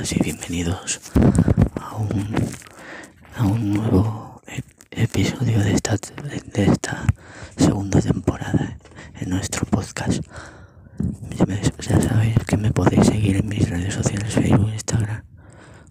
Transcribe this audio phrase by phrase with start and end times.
[0.00, 1.00] y bienvenidos
[1.80, 2.34] a un,
[3.36, 4.40] a un nuevo
[4.92, 7.04] episodio de esta, de esta
[7.56, 8.78] segunda temporada
[9.20, 10.22] en nuestro podcast.
[11.80, 15.24] Ya sabéis que me podéis seguir en mis redes sociales, Facebook, Instagram,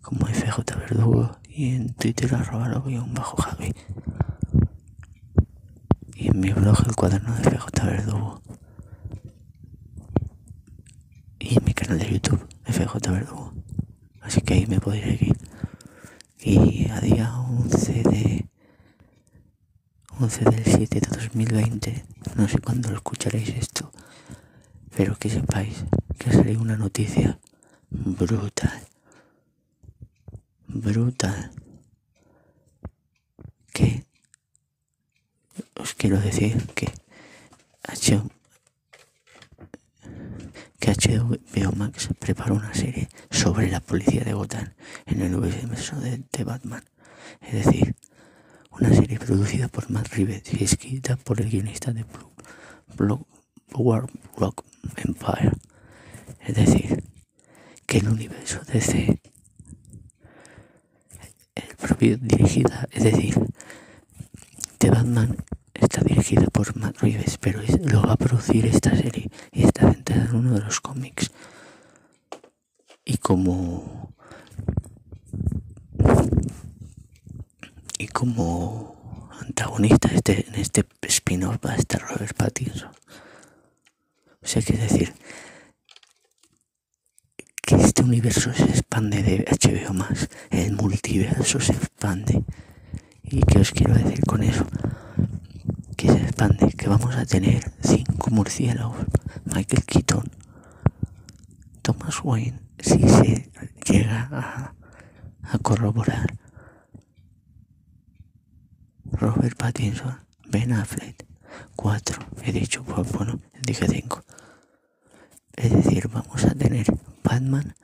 [0.00, 3.72] como FJ Verdugo y en Twitter arroba lo bajo Javi.
[6.16, 8.42] Y en mi blog el cuaderno de FJ Verdugo.
[11.38, 13.41] Y en mi canal de YouTube, FJ Verdugo.
[14.32, 15.36] Así que ahí me podéis seguir.
[16.40, 18.46] Y a día 11 de
[20.20, 22.04] 11 del 7 de 2020,
[22.36, 23.92] no sé cuándo lo escucharéis esto,
[24.96, 25.84] pero que sepáis
[26.16, 27.38] que ha salido una noticia
[27.90, 28.88] brutal.
[30.66, 31.50] Brutal.
[33.70, 34.06] Que
[35.78, 36.90] os quiero decir que
[37.92, 38.30] hecho
[40.82, 44.74] que HBO Max preparó una serie sobre la policía de Gotham
[45.06, 46.82] en el universo de, de, Batman.
[47.40, 47.94] Es decir,
[48.72, 52.04] una serie producida por Matt Reeves y escrita por el guionista de
[52.96, 53.24] Blue,
[54.36, 54.64] Rock
[54.96, 55.52] Empire.
[56.40, 57.04] Es decir,
[57.86, 59.20] que el universo DC,
[61.54, 63.36] el propio dirigida, es decir,
[64.80, 65.36] de Batman
[65.74, 69.21] está dirigida por Matt Reeves, pero lo va a producir esta serie
[70.34, 71.30] uno de los cómics.
[73.04, 74.12] Y como
[77.98, 82.90] y como antagonista este, en este spin-off va a estar Robert Pattinson.
[84.42, 85.14] O sea, que decir
[87.62, 92.42] que este universo se expande de HBO más, el multiverso se expande.
[93.22, 94.66] ¿Y qué os quiero decir con eso?
[96.42, 98.96] Que vamos a tener cinco murciélagos,
[99.44, 100.28] Michael Keaton,
[101.82, 103.52] Thomas Wayne, si se
[103.86, 104.74] llega a,
[105.44, 106.36] a corroborar,
[109.12, 111.24] Robert Pattinson, Ben Affleck,
[111.76, 114.24] cuatro, he dicho, pues bueno, dije cinco.
[115.54, 116.86] Es decir, vamos a tener
[117.22, 117.76] Batman,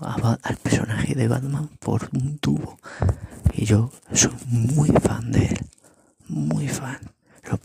[0.00, 2.78] al personaje de Batman por un tubo.
[3.52, 5.58] Y yo soy muy fan de él.
[6.28, 7.17] Muy fan.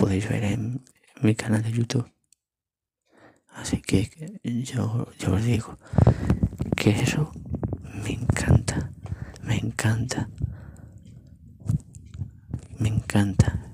[0.03, 0.83] Podéis ver en
[1.21, 2.11] mi canal de YouTube.
[3.47, 4.09] Así que
[4.43, 5.77] yo, yo os digo
[6.75, 7.31] que eso
[8.03, 8.91] me encanta.
[9.43, 10.27] Me encanta.
[12.79, 13.73] Me encanta.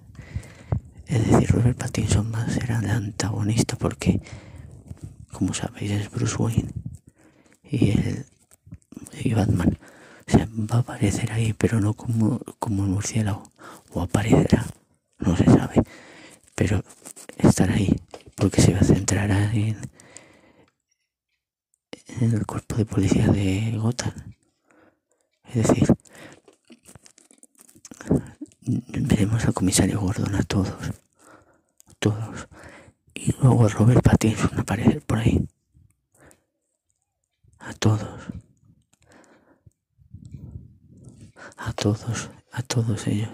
[1.07, 4.21] Es decir, Robert Pattinson va a ser el antagonista porque,
[5.31, 6.71] como sabéis, es Bruce Wayne
[7.63, 8.25] y, el,
[9.23, 9.79] y Batman.
[10.27, 13.51] O sea, va a aparecer ahí, pero no como, como el murciélago.
[13.89, 14.67] O aparecerá,
[15.17, 15.81] no se sabe.
[16.59, 16.83] Pero
[17.37, 17.95] estará ahí,
[18.35, 19.79] porque se va a centrar en,
[22.19, 24.35] en el cuerpo de policía de Gotham.
[25.45, 25.87] Es decir,
[28.59, 30.91] veremos al comisario Gordon a todos.
[31.97, 32.49] Todos.
[33.13, 35.47] Y luego a Robert Pattinson aparecer por ahí.
[37.59, 38.19] A todos.
[41.55, 43.29] A todos, a todos ellos.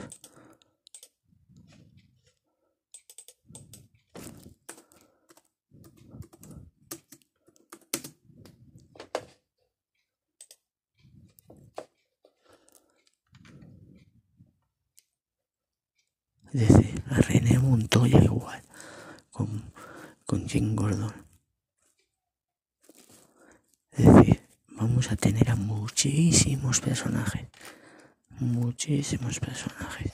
[16.55, 18.61] Desde a René Montoya igual,
[19.29, 19.73] con,
[20.25, 21.11] con Jim Gordon.
[23.91, 27.49] Es decir, vamos a tener a muchísimos personajes.
[28.39, 30.13] Muchísimos personajes.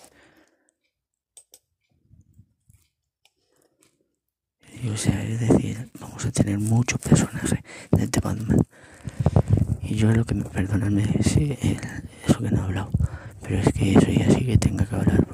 [4.81, 7.59] Y, o sea, es decir, vamos a tener muchos personajes
[7.91, 8.65] de este Batman.
[9.83, 12.89] Y yo lo que me perdonadme es eso que no he hablado.
[13.43, 15.30] Pero es que eso ya sí que tenga que hablar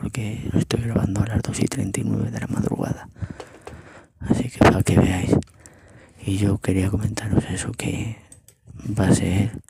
[0.51, 3.09] lo estoy grabando a las 2 y 39 de la madrugada.
[4.19, 5.35] Así que para que veáis.
[6.25, 8.17] Y yo quería comentaros eso que
[8.99, 9.61] va a ser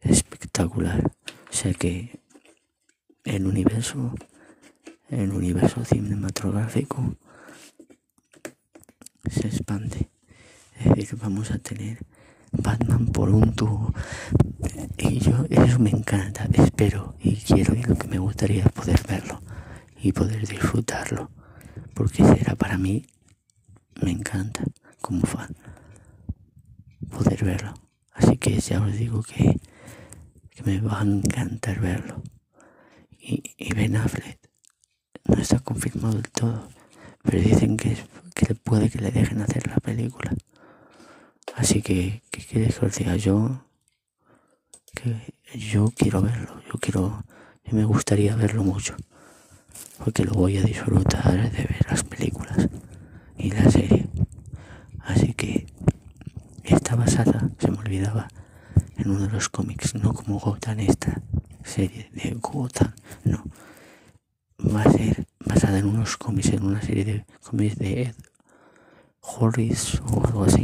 [0.00, 1.10] espectacular.
[1.50, 2.20] Sea que
[3.24, 4.14] el universo,
[5.10, 7.16] el universo cinematográfico
[9.28, 10.08] se expande.
[10.78, 11.98] Es decir, vamos a tener
[12.52, 13.92] Batman por un tubo.
[14.96, 19.42] Y yo, eso me encanta, espero y quiero y lo que me gustaría poder verlo
[20.00, 21.30] y poder disfrutarlo.
[21.94, 23.06] Porque será para mí,
[24.02, 24.64] me encanta
[25.00, 25.56] como fan
[27.10, 27.74] poder verlo.
[28.12, 29.60] Así que ya os digo que,
[30.64, 32.22] me va a encantar verlo.
[33.18, 34.38] Y, y Ben Affleck
[35.24, 36.68] no está confirmado del todo,
[37.22, 37.96] pero dicen que,
[38.34, 40.32] que puede que le dejen hacer la película.
[41.54, 43.16] Así que, ¿qué quieres que os diga?
[43.16, 43.64] Yo
[44.94, 47.24] que yo quiero verlo, yo quiero,
[47.70, 48.96] me gustaría verlo mucho,
[49.98, 52.68] porque lo voy a disfrutar de ver las películas
[53.36, 54.08] y la serie.
[55.00, 55.66] Así que
[56.64, 58.28] está basada, se me olvidaba,
[58.96, 61.20] en uno de los cómics, no como Gotham esta
[61.64, 62.92] serie de Gotham,
[63.24, 63.44] no.
[64.74, 68.14] Va a ser basada en unos cómics, en una serie de cómics de Ed
[69.20, 70.62] Horris o algo así.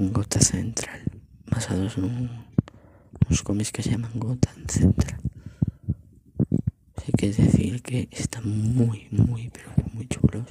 [0.00, 1.02] En Gotham Central,
[1.46, 5.20] basados en unos cómics que se llaman Gotham Central.
[6.96, 10.46] Así que decir que están muy, muy, pero muy chulos.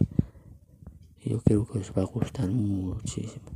[1.25, 3.49] Yo creo que os va a gustar muchísimo.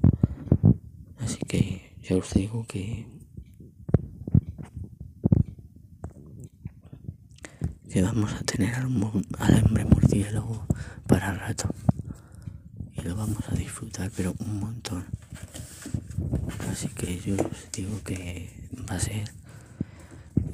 [1.19, 3.05] Así que ya os digo que
[7.91, 10.65] que vamos a tener al, hambre murciélago
[11.05, 11.69] para rato
[12.95, 15.05] y lo vamos a disfrutar pero un montón
[16.71, 18.49] así que yo os digo que
[18.89, 19.29] va a ser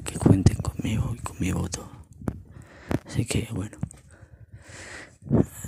[0.04, 1.90] que cuenten conmigo y con mi voto
[3.06, 3.76] así que bueno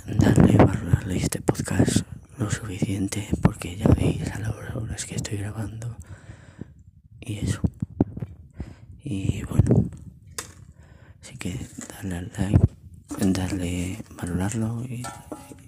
[0.05, 2.05] darle valorarle este podcast
[2.37, 5.95] lo suficiente porque ya veis a las horas que estoy grabando
[7.19, 7.61] y eso.
[9.03, 9.89] Y bueno
[11.21, 11.59] así que
[11.89, 12.59] darle al like
[13.31, 14.83] darle valorarlo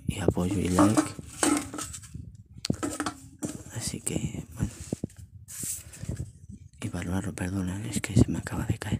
[0.07, 1.01] y apoyo y like
[3.75, 4.71] así que bueno
[6.81, 8.99] y valorarlo perdona es que se me acaba de caer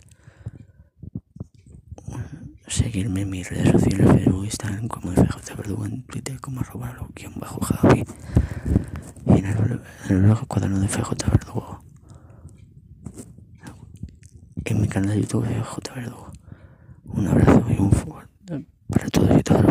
[2.68, 6.96] seguirme en mis redes sociales Facebook están como FJ Verdugo en Twitter como arroba
[7.36, 8.04] bajo Javi.
[9.28, 11.80] Y en el, el cuaderno de FJ Verdugo.
[14.64, 16.32] En mi canal de YouTube FJ Verdugo.
[17.06, 19.65] Un abrazo y un fuerte para todos y todas